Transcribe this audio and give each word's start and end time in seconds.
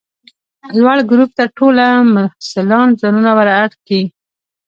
لوړ 0.79 0.97
ګروپ 1.09 1.29
ته 1.37 1.45
ټوله 1.57 1.87
محصلان 2.15 2.87
ځانونه 2.99 3.31
ور 3.37 3.47
اډ 3.61 3.71
کئ! 3.87 4.03